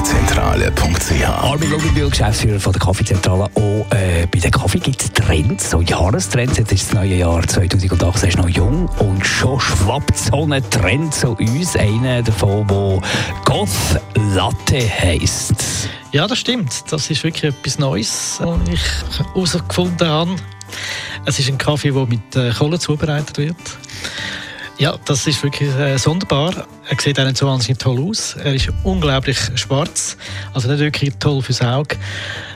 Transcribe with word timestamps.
www.kaffeezentrale.ch 0.00 1.24
Armin 1.26 1.70
Luginbühl, 1.70 2.10
Geschäftsführer 2.10 2.58
von 2.58 2.72
der 2.72 2.80
Kaffeezentrale. 2.80 3.44
Auch 3.54 3.86
äh, 3.90 4.26
bei 4.30 4.38
der 4.38 4.50
Kaffee 4.50 4.78
gibt 4.78 5.02
es 5.02 5.12
Trends, 5.12 5.70
so 5.70 5.80
Jahrestrends. 5.82 6.56
Jetzt 6.56 6.72
ist 6.72 6.86
das 6.88 6.94
neue 6.94 7.16
Jahr 7.16 7.46
2018 7.46 8.28
ist 8.30 8.38
noch 8.38 8.48
jung 8.48 8.88
und 8.98 9.26
schon 9.26 9.60
schwappt 9.60 10.16
so 10.16 10.46
ein 10.50 10.70
Trend 10.70 11.14
zu 11.14 11.32
uns. 11.32 11.76
Einer 11.76 12.22
davon, 12.22 12.66
der 12.66 13.00
Goth 13.44 13.68
Latte 14.34 14.80
heisst. 14.80 15.88
Ja, 16.12 16.26
das 16.26 16.38
stimmt. 16.38 16.84
Das 16.90 17.10
ist 17.10 17.22
wirklich 17.22 17.52
etwas 17.52 17.78
Neues, 17.78 18.38
was 18.40 18.58
ich 18.68 19.18
herausgefunden 19.18 20.08
habe. 20.08 20.36
Es 21.26 21.38
ist 21.38 21.48
ein 21.48 21.58
Kaffee, 21.58 21.90
der 21.90 22.06
mit 22.06 22.36
äh, 22.36 22.52
Kohle 22.52 22.78
zubereitet 22.78 23.36
wird. 23.38 23.56
Ja, 24.78 24.96
das 25.04 25.26
ist 25.26 25.42
wirklich 25.42 25.68
äh, 25.76 25.98
sonderbar. 25.98 26.66
Er 26.90 27.00
sieht 27.00 27.20
auch 27.20 27.24
nicht 27.24 27.36
so 27.36 27.46
wahnsinnig 27.46 27.78
toll 27.78 28.02
aus. 28.02 28.34
Er 28.34 28.52
ist 28.52 28.68
unglaublich 28.82 29.38
schwarz, 29.54 30.16
also 30.52 30.68
nicht 30.68 30.80
wirklich 30.80 31.14
toll 31.20 31.40
fürs 31.40 31.62
Auge. 31.62 31.96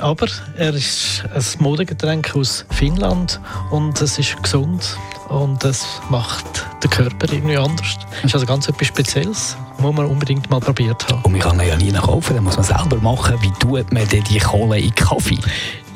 Aber 0.00 0.26
er 0.56 0.74
ist 0.74 1.22
ein 1.32 1.44
Modegetränk 1.62 2.34
aus 2.34 2.66
Finnland 2.70 3.40
und 3.70 4.00
es 4.00 4.18
ist 4.18 4.42
gesund 4.42 4.98
und 5.28 5.64
es 5.64 5.86
macht 6.10 6.44
den 6.82 6.90
Körper 6.90 7.32
irgendwie 7.32 7.56
anders. 7.56 7.96
Es 8.18 8.24
ist 8.24 8.34
also 8.34 8.46
ganz 8.46 8.68
etwas 8.68 8.88
Spezielles, 8.88 9.56
muss 9.78 9.94
man 9.94 10.06
unbedingt 10.06 10.50
mal 10.50 10.58
probiert 10.58 11.08
haben. 11.08 11.22
Und 11.22 11.30
man 11.30 11.41
kann 11.41 11.60
ihn 11.60 11.69
ja 11.69 11.76
nie 11.76 11.92
kaufen, 11.92 12.34
dann 12.34 12.42
muss 12.42 12.56
man 12.56 12.64
selber 12.64 12.96
machen. 12.96 13.36
Wie 13.41 13.52
tut 13.60 13.92
man 13.92 14.08
denn 14.08 14.24
die 14.24 14.38
Kohle 14.41 14.80
in 14.80 14.94
Kaffee? 14.96 15.38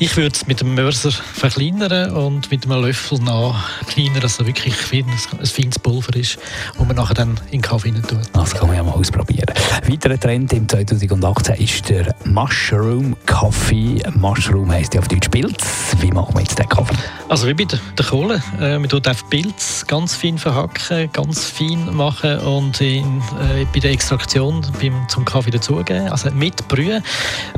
Ich 0.00 0.16
würde 0.16 0.36
es 0.36 0.46
mit 0.46 0.60
dem 0.60 0.76
Mörser 0.76 1.10
verkleinern 1.10 2.12
und 2.12 2.52
mit 2.52 2.64
einem 2.64 2.84
Löffel 2.84 3.18
nachkleinern, 3.18 4.20
dass 4.20 4.38
es 4.38 4.46
wirklich 4.46 4.92
wie 4.92 5.02
ein, 5.02 5.10
ein 5.10 5.46
feines 5.46 5.80
Pulver 5.80 6.14
ist, 6.14 6.38
und 6.76 6.86
man 6.86 6.96
nachher 6.96 7.14
dann 7.14 7.30
in 7.46 7.58
den 7.58 7.62
Kaffee 7.62 7.90
rein 7.90 8.04
tut. 8.04 8.27
Das 8.32 8.54
kann 8.54 8.68
man 8.68 8.76
ja 8.76 8.82
mal 8.82 8.92
ausprobieren. 8.92 9.46
Weiterer 9.88 10.18
Trend 10.18 10.52
im 10.52 10.68
2018 10.68 11.56
ist 11.56 11.88
der 11.88 12.14
Mushroom 12.24 13.16
Kaffee. 13.26 14.00
Mushroom 14.14 14.70
heisst 14.70 14.94
ja 14.94 15.00
auf 15.00 15.08
Deutsch 15.08 15.28
Pilz. 15.28 15.94
Wie 16.00 16.10
machen 16.10 16.34
wir 16.34 16.40
jetzt 16.40 16.58
den 16.58 16.68
Kaffee? 16.68 16.94
Also 17.28 17.46
wie 17.46 17.54
bei 17.54 17.64
der, 17.64 17.78
der 17.96 18.06
Kohle. 18.06 18.42
Äh, 18.60 18.78
man 18.78 18.88
tut 18.88 19.06
einfach 19.06 19.28
Pilz 19.28 19.84
ganz 19.86 20.14
fein 20.14 20.38
verhacken, 20.38 21.10
ganz 21.12 21.44
fein 21.44 21.94
machen 21.94 22.38
und 22.40 22.80
in, 22.80 23.18
äh, 23.40 23.64
bei 23.72 23.80
der 23.80 23.90
Extraktion 23.90 24.64
beim, 24.80 24.94
zum 25.08 25.24
Kaffee 25.24 25.50
dazugeben. 25.50 26.08
Also 26.08 26.30
mit 26.30 26.66
Brühe. 26.68 27.02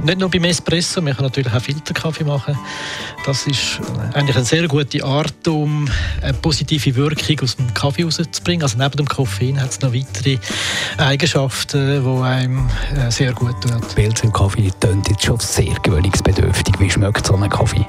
Nicht 0.05 0.19
nur 0.19 0.31
beim 0.31 0.45
Espresso, 0.45 1.03
man 1.03 1.15
kann 1.15 1.25
natürlich 1.25 1.53
auch 1.53 1.61
Filterkaffee 1.61 2.25
machen. 2.25 2.59
Das 3.27 3.47
ist 3.47 3.81
eigentlich 4.15 4.37
eine 4.37 4.45
sehr 4.45 4.67
gute 4.67 5.05
Art, 5.05 5.47
um 5.47 5.89
eine 6.23 6.33
positive 6.35 6.95
Wirkung 6.97 7.41
aus 7.43 7.57
dem 7.57 7.73
Kaffee 7.75 8.05
rauszubringen. 8.05 8.63
Also 8.63 8.79
neben 8.79 8.97
dem 8.97 9.07
Koffein 9.07 9.61
hat 9.61 9.71
es 9.71 9.81
noch 9.81 9.93
weitere 9.93 10.39
Eigenschaften, 10.97 12.03
die 12.03 12.23
einem 12.23 12.69
äh, 12.97 13.11
sehr 13.11 13.33
gut 13.33 13.61
tun. 13.61 13.81
Pilz 13.95 14.23
im 14.23 14.33
Kaffee 14.33 14.71
tönt 14.81 15.09
jetzt 15.09 15.25
schon 15.25 15.39
sehr 15.39 15.75
gewöhnungsbedürftig. 15.83 16.81
Wie 16.81 16.91
schmeckt 16.91 17.27
so 17.27 17.35
ein 17.35 17.49
Kaffee? 17.51 17.87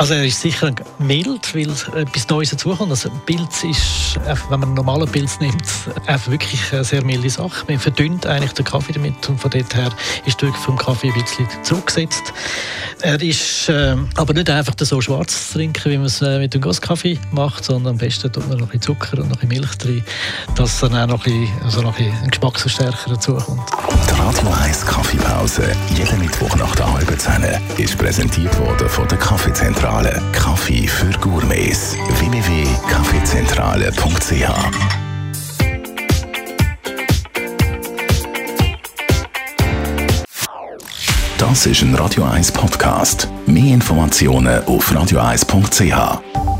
Also 0.00 0.14
er 0.14 0.24
ist 0.24 0.40
sicher 0.40 0.72
mild, 0.98 1.54
weil 1.54 1.68
etwas 2.00 2.26
Neues 2.30 2.48
dazukommt. 2.48 2.90
Also 2.90 3.10
Pilz 3.26 3.64
ist, 3.64 4.18
wenn 4.48 4.60
man 4.60 4.70
einen 4.70 4.74
normalen 4.74 5.06
Pilz 5.06 5.38
nimmt, 5.40 5.62
einfach 6.06 6.30
wirklich 6.30 6.72
eine 6.72 6.84
sehr 6.84 7.04
milde 7.04 7.28
Sache. 7.28 7.66
Man 7.68 7.78
verdünnt 7.78 8.24
eigentlich 8.24 8.54
den 8.54 8.64
Kaffee 8.64 8.94
damit 8.94 9.28
und 9.28 9.38
von 9.38 9.50
dort 9.50 9.74
her 9.74 9.90
ist 10.24 10.40
der 10.40 10.54
vom 10.54 10.78
Kaffee 10.78 11.08
ein 11.08 11.20
bisschen 11.20 11.46
zurückgesetzt. 11.62 12.32
Er 13.02 13.20
ist 13.20 13.68
äh, 13.68 13.94
aber 14.16 14.32
nicht 14.32 14.48
einfach 14.48 14.74
so 14.80 15.02
schwarz 15.02 15.48
zu 15.48 15.58
trinken, 15.58 15.92
wie 15.92 15.98
man 15.98 16.06
es 16.06 16.22
äh, 16.22 16.38
mit 16.38 16.54
dem 16.54 16.62
Gosskaffee 16.62 17.18
macht, 17.30 17.64
sondern 17.64 17.92
am 17.92 17.98
besten 17.98 18.32
tut 18.32 18.48
man 18.48 18.56
noch 18.56 18.72
ein 18.72 18.80
Zucker 18.80 19.18
und 19.18 19.28
noch 19.28 19.42
ein 19.42 19.48
Milch 19.48 19.76
drin, 19.76 20.02
dass 20.54 20.80
dann 20.80 20.96
auch 20.96 21.08
noch 21.08 21.26
ein, 21.26 21.46
also 21.62 21.82
noch 21.82 21.98
ein, 21.98 22.10
Geschmacksverstärker 22.30 23.10
dazukommt. 23.10 23.68
Die 24.08 24.18
Radio 24.18 24.50
1 24.62 24.86
Kaffeepause, 24.86 25.72
jeden 25.94 26.20
Mittwoch 26.20 26.56
nach 26.56 26.74
der 26.74 26.90
halben 26.90 27.18
Zehn, 27.18 27.44
ist 27.76 27.98
präsentiert 27.98 28.58
worden 28.58 28.88
von 28.88 29.06
der 29.08 29.18
Kaffeezentrale. 29.90 30.22
Kaffee 30.32 30.86
für 30.86 31.10
Gourmets. 31.18 31.96
www.kaffeezentrale.ch 32.20 34.48
Das 41.38 41.66
ist 41.66 41.82
ein 41.82 41.96
Radio 41.96 42.22
1 42.22 42.52
Podcast. 42.52 43.28
Mehr 43.46 43.74
Informationen 43.74 44.62
auf 44.64 44.92
radio1.ch. 44.92 46.59